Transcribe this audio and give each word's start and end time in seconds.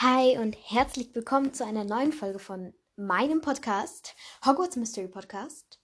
Hi 0.00 0.38
und 0.38 0.56
herzlich 0.70 1.12
willkommen 1.12 1.52
zu 1.52 1.66
einer 1.66 1.82
neuen 1.82 2.12
Folge 2.12 2.38
von 2.38 2.72
meinem 2.94 3.40
Podcast, 3.40 4.14
Hogwarts 4.46 4.76
Mystery 4.76 5.08
Podcast. 5.08 5.80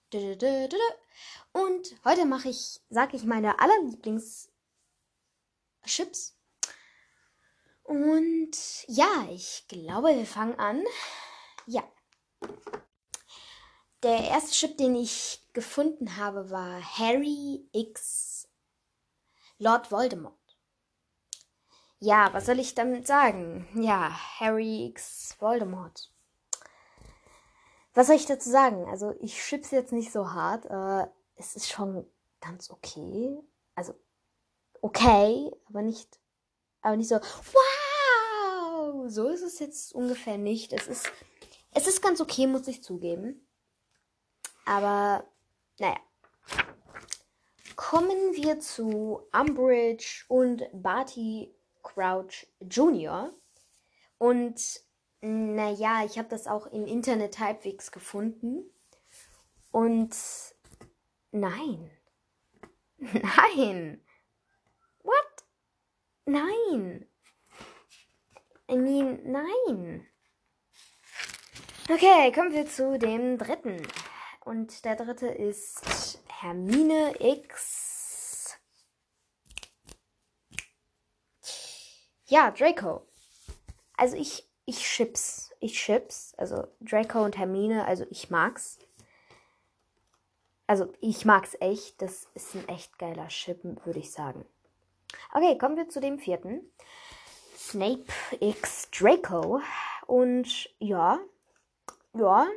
Und 1.51 1.95
heute 2.05 2.25
mache 2.25 2.47
ich, 2.47 2.79
sage 2.89 3.17
ich, 3.17 3.25
meine 3.25 3.59
allerlieblings 3.59 4.49
Chips. 5.85 6.39
Und 7.83 8.51
ja, 8.87 9.27
ich 9.31 9.65
glaube, 9.67 10.15
wir 10.15 10.25
fangen 10.25 10.57
an. 10.59 10.81
Ja. 11.65 11.83
Der 14.01 14.29
erste 14.29 14.53
Chip, 14.53 14.77
den 14.77 14.95
ich 14.95 15.45
gefunden 15.51 16.15
habe, 16.15 16.49
war 16.49 16.81
Harry 16.99 17.67
X 17.73 18.47
Lord 19.57 19.91
Voldemort. 19.91 20.44
Ja, 21.99 22.33
was 22.33 22.45
soll 22.45 22.59
ich 22.59 22.75
damit 22.75 23.07
sagen? 23.07 23.67
Ja, 23.73 24.11
Harry 24.39 24.87
X 24.87 25.35
Voldemort. 25.39 26.11
Was 27.93 28.07
soll 28.07 28.17
ich 28.17 28.25
dazu 28.25 28.49
sagen? 28.49 28.85
Also, 28.89 29.15
ich 29.21 29.41
schieb's 29.41 29.71
jetzt 29.71 29.93
nicht 29.93 30.11
so 30.11 30.33
hart. 30.33 30.65
Äh, 30.65 31.07
es 31.37 31.55
ist 31.55 31.69
schon 31.69 32.05
ganz 32.41 32.69
okay. 32.69 33.39
Also, 33.75 33.93
okay, 34.81 35.51
aber 35.69 35.81
nicht, 35.81 36.19
aber 36.81 36.97
nicht 36.97 37.07
so, 37.07 37.15
wow! 37.15 39.05
So 39.07 39.29
ist 39.29 39.41
es 39.41 39.59
jetzt 39.59 39.93
ungefähr 39.93 40.37
nicht. 40.37 40.73
Es 40.73 40.87
ist, 40.87 41.11
es 41.71 41.87
ist 41.87 42.01
ganz 42.01 42.19
okay, 42.19 42.47
muss 42.47 42.67
ich 42.67 42.83
zugeben. 42.83 43.47
Aber, 44.65 45.25
naja. 45.79 45.97
Kommen 47.75 48.33
wir 48.33 48.59
zu 48.59 49.21
Umbridge 49.31 50.25
und 50.27 50.63
Barty 50.73 51.53
Crouch 51.85 52.47
Jr. 52.59 53.31
Und 54.17 54.59
naja, 55.21 56.03
ich 56.05 56.17
habe 56.17 56.27
das 56.27 56.47
auch 56.47 56.67
im 56.67 56.85
Internet 56.85 57.39
halbwegs 57.39 57.91
gefunden. 57.91 58.69
Und 59.71 60.15
nein. 61.31 61.91
Nein. 62.97 64.01
What? 65.03 65.45
Nein. 66.25 67.05
I 68.71 68.77
mean, 68.77 69.19
nein. 69.31 70.07
Okay, 71.89 72.31
kommen 72.31 72.53
wir 72.53 72.65
zu 72.65 72.97
dem 72.97 73.37
dritten. 73.37 73.85
Und 74.43 74.85
der 74.85 74.95
dritte 74.95 75.27
ist 75.27 76.23
Hermine 76.39 77.13
X. 77.19 77.74
Ja, 82.27 82.51
Draco. 82.51 83.05
Also 83.97 84.17
ich, 84.17 84.47
ich 84.65 84.79
chips. 84.83 85.51
Ich 85.59 85.73
chips. 85.73 86.33
Also 86.37 86.67
Draco 86.81 87.23
und 87.23 87.37
Hermine, 87.37 87.85
also 87.85 88.05
ich 88.09 88.29
mag's. 88.29 88.79
Also 90.67 90.91
ich 91.01 91.25
mag's 91.25 91.55
echt. 91.59 92.01
Das 92.01 92.27
ist 92.33 92.55
ein 92.55 92.67
echt 92.67 92.97
geiler 92.97 93.27
Chip, 93.27 93.63
würde 93.85 93.99
ich 93.99 94.11
sagen. 94.11 94.45
Okay, 95.33 95.57
kommen 95.57 95.77
wir 95.77 95.87
zu 95.89 96.01
dem 96.01 96.17
vierten. 96.19 96.61
Snape 97.55 98.05
X 98.39 98.89
Draco. 98.91 99.61
Und 100.07 100.69
ja, 100.79 101.19
ja, 102.13 102.47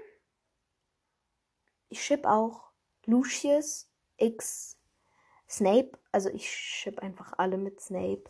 ich 1.89 2.05
ship 2.05 2.27
auch 2.27 2.71
Lucius 3.07 3.91
X 4.17 4.77
Snape. 5.49 5.93
Also 6.13 6.31
ich 6.31 6.51
ship 6.51 6.99
einfach 7.01 7.35
alle 7.39 7.57
mit 7.57 7.81
Snape. 7.81 8.25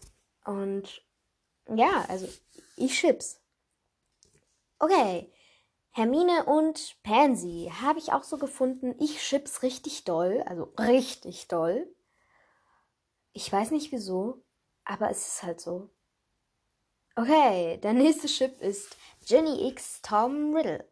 Und 0.44 1.04
ja, 1.74 2.04
also 2.08 2.28
ich 2.76 2.98
ship's. 2.98 3.40
Okay. 4.78 5.32
Hermine 5.90 6.44
und 6.44 6.96
Pansy 7.02 7.72
habe 7.82 7.98
ich 7.98 8.12
auch 8.12 8.22
so 8.22 8.38
gefunden. 8.38 8.94
Ich 9.00 9.22
ship's 9.22 9.62
richtig 9.62 10.04
doll. 10.04 10.44
Also 10.46 10.72
richtig 10.78 11.48
doll. 11.48 11.88
Ich 13.32 13.52
weiß 13.52 13.70
nicht 13.72 13.92
wieso, 13.92 14.42
aber 14.84 15.10
es 15.10 15.26
ist 15.26 15.42
halt 15.42 15.60
so. 15.60 15.90
Okay, 17.16 17.78
der 17.78 17.94
nächste 17.94 18.28
Chip 18.28 18.60
ist 18.60 18.96
Ginny 19.26 19.68
X 19.70 20.02
Tom 20.02 20.54
Riddle. 20.54 20.88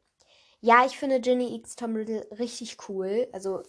Ja, 0.61 0.85
ich 0.85 0.99
finde 0.99 1.21
Ginny 1.21 1.55
X 1.55 1.77
Tom 1.77 1.95
Riddle 1.95 2.27
richtig 2.37 2.89
cool. 2.89 3.29
Also, 3.33 3.63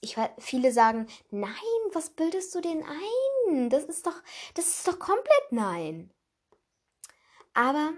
ich 0.00 0.16
viele 0.38 0.70
sagen, 0.72 1.08
nein, 1.30 1.52
was 1.92 2.10
bildest 2.10 2.54
du 2.54 2.60
denn 2.60 2.84
ein? 2.84 3.70
Das 3.70 3.84
ist 3.84 4.06
doch, 4.06 4.22
das 4.54 4.68
ist 4.68 4.86
doch 4.86 5.00
komplett 5.00 5.50
nein. 5.50 6.12
Aber 7.56 7.94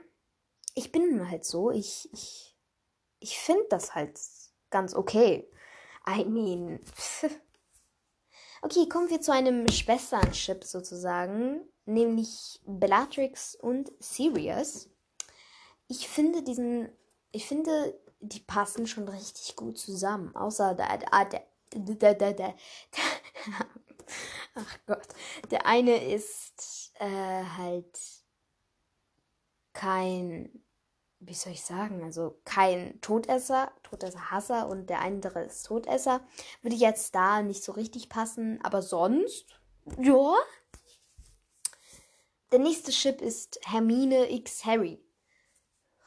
ich 0.77 0.93
bin 0.93 1.29
halt 1.29 1.45
so, 1.45 1.73
ich, 1.73 2.09
ich, 2.13 2.57
ich 3.19 3.37
finde 3.41 3.65
das 3.71 3.97
halt 3.97 4.17
ganz 4.71 4.95
okay. 4.95 5.51
I 6.09 6.25
mean. 6.25 6.79
okay, 8.63 8.89
kommen 8.89 9.11
wir 9.11 9.21
zu 9.21 9.33
einem 9.33 9.67
Schwesternship 9.69 10.63
sozusagen, 10.63 11.63
nämlich 11.87 12.61
Bellatrix 12.67 13.57
und 13.57 13.91
Sirius. 13.99 14.89
Ich 15.89 16.09
finde 16.09 16.45
diesen, 16.45 16.89
ich 17.33 17.45
finde 17.47 17.99
die 18.21 18.41
passen 18.41 18.87
schon 18.87 19.09
richtig 19.09 19.57
gut 19.57 19.77
zusammen. 19.77 20.37
Außer 20.37 20.77
der, 20.77 20.99
der, 20.99 21.43
der, 21.73 22.15
der, 22.15 22.33
der, 22.33 22.55
ach 24.55 24.79
Gott, 24.87 25.09
der 25.51 25.67
eine 25.67 26.15
ist 26.15 26.93
äh, 27.01 27.43
halt 27.57 28.18
kein, 29.79 30.51
wie 31.21 31.35
soll 31.35 31.53
ich 31.53 31.63
sagen, 31.65 32.03
also 32.03 32.41
kein 32.45 33.01
Todesser, 33.01 33.71
Todesser-Hasser 33.85 34.69
und 34.69 34.91
der 34.91 35.03
andere 35.03 35.45
ist 35.45 35.63
Todesser. 35.63 36.21
Würde 36.63 36.75
jetzt 36.75 37.15
da 37.15 37.43
nicht 37.43 37.63
so 37.63 37.71
richtig 37.71 38.09
passen, 38.09 38.59
aber 38.65 38.83
sonst, 38.83 39.47
ja. 40.01 40.35
Der 42.51 42.59
nächste 42.59 42.91
Chip 42.91 43.21
ist 43.21 43.61
Hermine 43.63 44.33
X 44.33 44.65
Harry. 44.65 45.01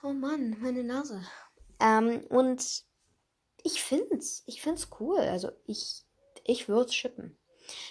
Oh 0.04 0.12
Mann, 0.12 0.58
meine 0.60 0.84
Nase. 0.84 1.24
Ähm, 1.80 2.26
und 2.28 2.84
ich 3.64 3.82
find's, 3.82 4.44
ich 4.48 4.62
find's 4.62 4.90
cool. 5.00 5.20
Also 5.20 5.50
ich, 5.66 6.04
ich 6.44 6.68
würde 6.68 6.92
shippen. 6.92 7.38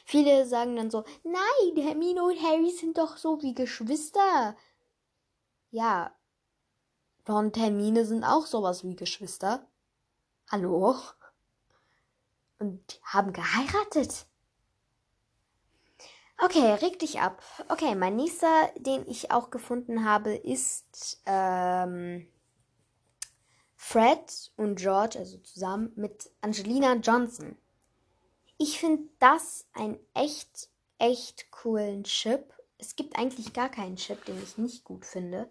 Viele 0.05 0.45
sagen 0.47 0.77
dann 0.77 0.91
so, 0.91 1.05
nein, 1.23 1.83
Hermine 1.83 2.23
und 2.23 2.43
Harry 2.43 2.71
sind 2.71 2.99
doch 2.99 3.17
so 3.17 3.41
wie 3.41 3.55
Geschwister. 3.55 4.57
Ja, 5.71 6.13
Ron 7.29 7.47
und 7.47 7.57
Hermine 7.57 8.05
sind 8.05 8.25
auch 8.25 8.47
sowas 8.47 8.83
wie 8.83 8.97
Geschwister. 8.97 9.65
Hallo? 10.51 10.97
Und 12.59 13.01
haben 13.05 13.33
geheiratet. 13.33 14.27
Okay, 16.43 16.73
reg 16.75 16.99
dich 16.99 17.21
ab. 17.21 17.43
Okay, 17.69 17.95
mein 17.95 18.17
nächster, 18.17 18.73
den 18.79 19.07
ich 19.07 19.31
auch 19.31 19.51
gefunden 19.51 20.05
habe, 20.05 20.35
ist 20.35 21.23
ähm, 21.27 22.27
Fred 23.77 24.51
und 24.57 24.77
George, 24.77 25.19
also 25.19 25.39
zusammen 25.39 25.93
mit 25.95 26.31
Angelina 26.41 26.95
Johnson. 26.95 27.57
Ich 28.59 28.81
finde 28.81 29.09
das 29.21 29.69
ein 29.73 30.01
echt, 30.15 30.69
echt 30.99 31.51
coolen 31.53 32.05
Chip. 32.05 32.53
Es 32.79 32.97
gibt 32.97 33.17
eigentlich 33.17 33.53
gar 33.53 33.69
keinen 33.69 33.97
Chip, 33.97 34.25
den 34.25 34.43
ich 34.43 34.59
nicht 34.59 34.85
gut 34.85 35.05
finde. 35.07 35.49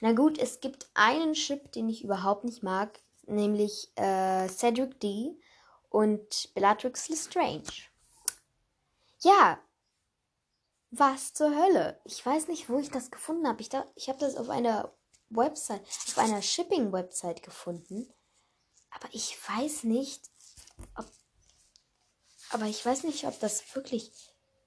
Na 0.00 0.12
gut, 0.12 0.38
es 0.38 0.60
gibt 0.60 0.88
einen 0.94 1.32
Chip, 1.32 1.72
den 1.72 1.88
ich 1.88 2.04
überhaupt 2.04 2.44
nicht 2.44 2.62
mag, 2.62 3.00
nämlich 3.26 3.90
äh, 3.96 4.48
Cedric 4.48 5.00
D 5.00 5.36
und 5.90 6.54
Bellatrix 6.54 7.08
Lestrange. 7.08 7.64
Ja, 9.20 9.58
was 10.90 11.34
zur 11.34 11.54
Hölle? 11.54 12.00
Ich 12.04 12.24
weiß 12.24 12.48
nicht, 12.48 12.68
wo 12.68 12.78
ich 12.78 12.90
das 12.90 13.10
gefunden 13.10 13.46
habe. 13.46 13.60
Ich, 13.60 13.70
ich 13.96 14.08
habe 14.08 14.18
das 14.18 14.36
auf 14.36 14.48
einer 14.48 14.92
Website, 15.30 15.82
auf 15.82 16.18
einer 16.18 16.40
Shipping-Website 16.40 17.42
gefunden. 17.42 18.12
Aber 18.90 19.08
ich 19.12 19.36
weiß 19.48 19.84
nicht, 19.84 20.30
ob. 20.96 21.06
Aber 22.50 22.64
ich 22.64 22.84
weiß 22.84 23.04
nicht, 23.04 23.26
ob 23.26 23.38
das 23.40 23.74
wirklich 23.74 24.12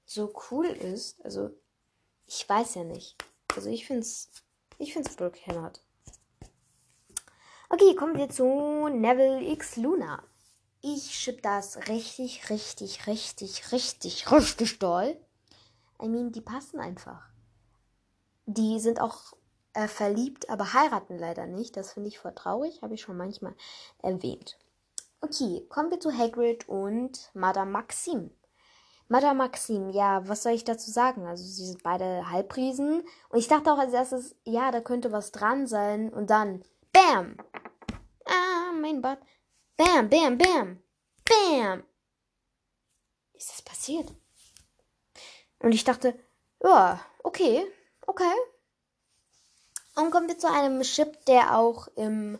so 0.04 0.32
cool 0.50 0.66
ist. 0.66 1.20
Also, 1.24 1.50
ich 2.26 2.48
weiß 2.48 2.76
ja 2.76 2.84
nicht. 2.84 3.16
Also, 3.56 3.68
ich 3.68 3.86
find's. 3.86 4.30
Ich 4.82 4.94
find's 4.94 5.14
Brookhammert. 5.14 5.80
Okay, 7.70 7.94
kommen 7.94 8.16
wir 8.16 8.28
zu 8.28 8.88
Neville 8.88 9.40
X 9.52 9.76
Luna. 9.76 10.24
Ich 10.80 11.16
schipp 11.16 11.40
das 11.40 11.86
richtig, 11.86 12.50
richtig, 12.50 13.06
richtig, 13.06 13.70
richtig, 13.70 14.32
richtig 14.32 14.80
doll. 14.80 15.16
I 16.02 16.08
mean, 16.08 16.32
die 16.32 16.40
passen 16.40 16.80
einfach. 16.80 17.22
Die 18.46 18.80
sind 18.80 19.00
auch 19.00 19.34
äh, 19.74 19.86
verliebt, 19.86 20.50
aber 20.50 20.72
heiraten 20.72 21.16
leider 21.16 21.46
nicht. 21.46 21.76
Das 21.76 21.92
finde 21.92 22.08
ich 22.08 22.18
voll 22.18 22.34
traurig, 22.34 22.82
habe 22.82 22.94
ich 22.94 23.02
schon 23.02 23.16
manchmal 23.16 23.54
erwähnt. 24.02 24.58
Okay, 25.20 25.64
kommen 25.68 25.92
wir 25.92 26.00
zu 26.00 26.10
Hagrid 26.10 26.68
und 26.68 27.30
Madame 27.34 27.70
Maxim. 27.70 28.32
Madame 29.12 29.34
Maxim, 29.34 29.90
ja, 29.90 30.26
was 30.26 30.42
soll 30.42 30.52
ich 30.52 30.64
dazu 30.64 30.90
sagen? 30.90 31.26
Also, 31.26 31.44
sie 31.44 31.66
sind 31.66 31.82
beide 31.82 32.30
Halbriesen. 32.30 33.04
Und 33.28 33.38
ich 33.38 33.46
dachte 33.46 33.70
auch 33.70 33.76
als 33.76 33.92
erstes, 33.92 34.34
ja, 34.44 34.70
da 34.70 34.80
könnte 34.80 35.12
was 35.12 35.32
dran 35.32 35.66
sein. 35.66 36.10
Und 36.10 36.30
dann, 36.30 36.64
Bam! 36.94 37.36
Ah, 38.24 38.72
mein 38.80 39.02
Bart. 39.02 39.18
Bam, 39.76 40.08
bam, 40.08 40.38
bam. 40.38 40.82
Bam! 41.26 41.82
Ist 43.34 43.50
das 43.50 43.60
passiert? 43.60 44.10
Und 45.58 45.72
ich 45.72 45.84
dachte, 45.84 46.18
ja, 46.64 46.98
okay, 47.22 47.66
okay. 48.06 48.34
Und 49.94 50.10
kommen 50.10 50.28
wir 50.28 50.38
zu 50.38 50.50
einem 50.50 50.80
Chip, 50.80 51.22
der 51.26 51.58
auch 51.58 51.86
im, 51.96 52.38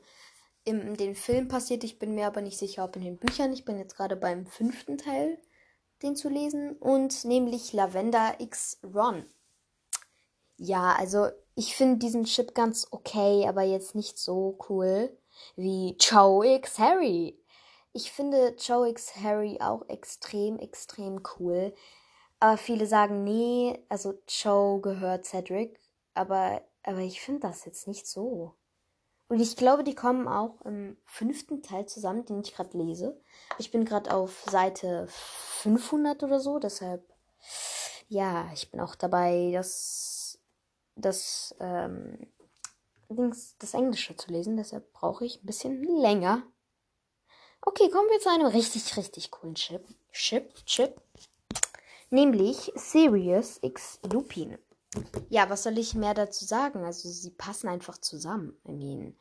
im 0.64 0.96
den 0.96 1.16
Film 1.16 1.48
passiert. 1.48 1.84
Ich 1.84 1.98
bin 1.98 2.14
mir 2.14 2.28
aber 2.28 2.40
nicht 2.40 2.56
sicher, 2.56 2.82
ob 2.82 2.96
in 2.96 3.02
den 3.02 3.18
Büchern. 3.18 3.52
Ich 3.52 3.66
bin 3.66 3.78
jetzt 3.78 3.98
gerade 3.98 4.16
beim 4.16 4.46
fünften 4.46 4.96
Teil 4.96 5.36
den 6.02 6.16
zu 6.16 6.28
lesen 6.28 6.76
und 6.76 7.24
nämlich 7.24 7.72
Lavender 7.72 8.40
X 8.40 8.78
Ron. 8.82 9.24
Ja, 10.56 10.94
also 10.94 11.28
ich 11.54 11.76
finde 11.76 11.98
diesen 11.98 12.24
Chip 12.24 12.54
ganz 12.54 12.86
okay, 12.90 13.46
aber 13.48 13.62
jetzt 13.62 13.94
nicht 13.94 14.18
so 14.18 14.58
cool 14.68 15.16
wie 15.56 15.96
Cho 15.98 16.42
X 16.42 16.78
Harry. 16.78 17.38
Ich 17.92 18.12
finde 18.12 18.56
Cho 18.56 18.84
X 18.84 19.16
Harry 19.16 19.58
auch 19.60 19.88
extrem, 19.88 20.58
extrem 20.58 21.22
cool. 21.38 21.74
Aber 22.40 22.56
viele 22.56 22.86
sagen, 22.86 23.22
nee, 23.24 23.84
also 23.88 24.14
Cho 24.26 24.80
gehört 24.80 25.26
Cedric. 25.26 25.78
Aber, 26.14 26.62
aber 26.82 26.98
ich 26.98 27.20
finde 27.20 27.40
das 27.40 27.64
jetzt 27.64 27.86
nicht 27.86 28.06
so. 28.06 28.54
Und 29.32 29.40
ich 29.40 29.56
glaube, 29.56 29.82
die 29.82 29.94
kommen 29.94 30.28
auch 30.28 30.60
im 30.66 30.98
fünften 31.06 31.62
Teil 31.62 31.86
zusammen, 31.86 32.26
den 32.26 32.42
ich 32.42 32.54
gerade 32.54 32.76
lese. 32.76 33.18
Ich 33.56 33.70
bin 33.70 33.86
gerade 33.86 34.12
auf 34.12 34.44
Seite 34.50 35.06
500 35.08 36.22
oder 36.22 36.38
so, 36.38 36.58
deshalb, 36.58 37.02
ja, 38.08 38.50
ich 38.52 38.70
bin 38.70 38.78
auch 38.78 38.94
dabei, 38.94 39.48
das, 39.54 40.38
das, 40.96 41.56
ähm, 41.60 42.26
das 43.08 43.72
Englische 43.72 44.14
zu 44.16 44.30
lesen, 44.30 44.58
deshalb 44.58 44.92
brauche 44.92 45.24
ich 45.24 45.42
ein 45.42 45.46
bisschen 45.46 45.82
länger. 45.82 46.42
Okay, 47.62 47.88
kommen 47.88 48.10
wir 48.10 48.20
zu 48.20 48.28
einem 48.28 48.48
richtig, 48.48 48.98
richtig 48.98 49.30
coolen 49.30 49.54
Chip. 49.54 49.82
Chip, 50.12 50.54
Chip. 50.66 51.00
Nämlich 52.10 52.70
Sirius 52.74 53.60
X 53.62 53.98
Lupin. 54.12 54.58
Ja, 55.30 55.48
was 55.48 55.62
soll 55.62 55.78
ich 55.78 55.94
mehr 55.94 56.14
dazu 56.14 56.44
sagen? 56.44 56.84
Also, 56.84 57.08
sie 57.08 57.30
passen 57.30 57.68
einfach 57.68 57.98
zusammen. 57.98 58.56
I 58.66 58.72
mean, 58.72 59.16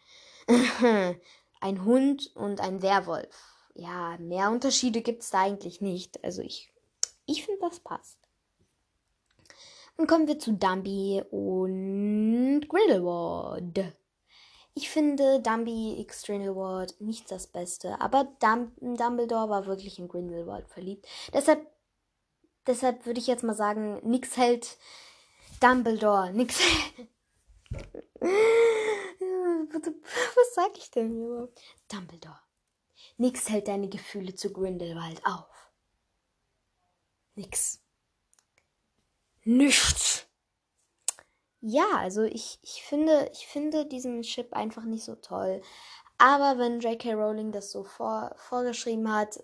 ein 1.61 1.85
Hund 1.85 2.31
und 2.35 2.59
ein 2.59 2.81
Werwolf. 2.81 3.35
Ja, 3.73 4.17
mehr 4.19 4.51
Unterschiede 4.51 5.01
gibt 5.01 5.23
es 5.23 5.29
da 5.29 5.41
eigentlich 5.41 5.79
nicht. 5.81 6.23
Also, 6.23 6.41
ich, 6.41 6.73
ich 7.25 7.45
finde, 7.45 7.61
das 7.61 7.79
passt. 7.79 8.17
Und 9.97 10.07
kommen 10.07 10.27
wir 10.27 10.39
zu 10.39 10.53
Dumby 10.53 11.23
und 11.31 12.67
Grindelwald. 12.67 13.93
Ich 14.73 14.89
finde 14.89 15.41
Dumby 15.41 15.99
x 15.99 16.23
Grindelwald 16.23 16.99
nicht 17.01 17.29
das 17.29 17.47
Beste, 17.47 17.99
aber 17.99 18.23
Dum 18.39 18.71
Dumbledore 18.79 19.49
war 19.49 19.65
wirklich 19.65 19.99
in 19.99 20.07
Grindelwald 20.07 20.67
verliebt. 20.69 21.05
Deshalb, 21.33 21.67
deshalb 22.65 23.05
würde 23.05 23.19
ich 23.19 23.27
jetzt 23.27 23.43
mal 23.43 23.55
sagen, 23.55 23.99
nix 24.03 24.37
hält 24.37 24.77
Dumbledore, 25.61 26.33
nix. 26.33 26.59
Was 29.69 30.53
sag 30.55 30.75
ich 30.77 30.89
denn 30.89 31.23
überhaupt? 31.23 31.61
Dumbledore. 31.87 32.39
Nix 33.17 33.47
hält 33.47 33.67
deine 33.67 33.87
Gefühle 33.87 34.33
zu 34.33 34.51
Grindelwald 34.51 35.23
auf. 35.23 35.71
Nix. 37.35 37.79
Nichts. 39.43 40.25
Ja, 41.61 41.89
also 41.93 42.23
ich, 42.23 42.57
ich 42.63 42.81
finde, 42.83 43.29
ich 43.31 43.45
finde 43.45 43.85
diesen 43.85 44.23
Chip 44.23 44.53
einfach 44.53 44.83
nicht 44.83 45.03
so 45.03 45.15
toll. 45.15 45.61
Aber 46.17 46.57
wenn 46.57 46.79
J.K. 46.79 47.13
Rowling 47.13 47.51
das 47.51 47.71
so 47.71 47.83
vor, 47.83 48.33
vorgeschrieben 48.35 49.13
hat, 49.13 49.43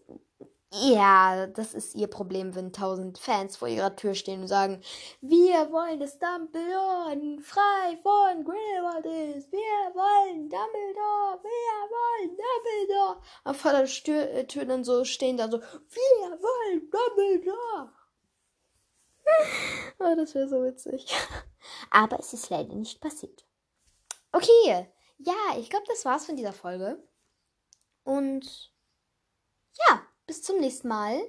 ja, 0.73 1.47
das 1.47 1.73
ist 1.73 1.95
ihr 1.95 2.07
Problem, 2.07 2.53
wenn 2.53 2.73
tausend 2.73 3.17
Fans 3.17 3.55
vor 3.55 3.69
ihrer 3.69 3.95
Tür 3.95 4.15
stehen 4.15 4.41
und 4.41 4.47
sagen, 4.47 4.81
wir 5.21 5.71
wollen, 5.71 5.99
dass 5.99 6.19
Dumbledore 6.19 7.41
frei 7.41 7.97
von 8.03 8.43
Grindelwald 8.43 9.05
ist. 9.37 9.49
Wir 9.51 9.95
wollen 9.95 10.49
Dumbledore, 10.49 11.41
wir 11.41 11.89
wollen 11.95 12.37
Dumbledore. 12.37 13.21
Und 13.45 13.55
vor 13.55 13.71
der 13.71 13.85
Tür, 13.85 14.29
äh, 14.29 14.45
Tür 14.45 14.65
dann 14.65 14.83
so 14.83 15.05
stehen 15.05 15.37
da 15.37 15.49
so, 15.49 15.59
wir 15.59 16.39
wollen 16.41 16.89
Dumbledore. 16.91 17.93
oh, 19.99 20.15
das 20.17 20.35
wäre 20.35 20.49
so 20.49 20.63
witzig. 20.63 21.07
Aber 21.91 22.19
es 22.19 22.33
ist 22.33 22.49
leider 22.49 22.75
nicht 22.75 22.99
passiert. 22.99 23.45
Okay, 24.33 24.87
ja, 25.17 25.57
ich 25.57 25.69
glaube, 25.69 25.85
das 25.87 26.03
war's 26.03 26.25
von 26.25 26.35
dieser 26.35 26.53
Folge. 26.53 27.01
Und 28.03 28.73
bis 30.27 30.43
zum 30.43 30.59
nächsten 30.59 30.89
Mal. 30.89 31.19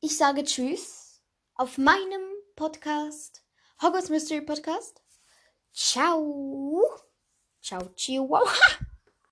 Ich 0.00 0.16
sage 0.18 0.44
Tschüss 0.44 1.22
auf 1.54 1.78
meinem 1.78 2.22
Podcast, 2.56 3.42
Hogwarts 3.82 4.10
Mystery 4.10 4.42
Podcast. 4.42 5.02
Ciao. 5.72 6.84
Ciao, 7.62 7.88
Chihuahua. 7.96 8.52